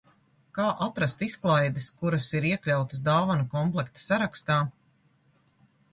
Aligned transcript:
Kā 0.59 0.69
atrast 0.85 1.21
izklaides, 1.25 1.91
kuras 1.99 2.31
ir 2.39 2.47
iekļautas 2.53 3.05
dāvanu 3.11 3.47
komplekta 3.55 4.03
sarakstā? 4.09 4.59